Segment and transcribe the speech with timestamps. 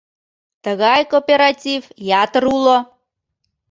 [0.63, 1.81] Тыгай кооператив
[2.23, 2.77] ятыр уло.